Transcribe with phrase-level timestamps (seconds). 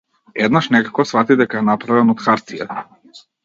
[0.45, 2.83] Еднаш некако сфати дека е направен од- хартија.